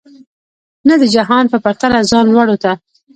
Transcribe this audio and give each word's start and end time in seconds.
نه 0.87 0.93
د 1.01 1.03
جهان 1.15 1.45
په 1.53 1.57
پرتله 1.65 1.99
ځان 2.11 2.25
لوړولو 2.29 2.55
ته. 2.63 2.71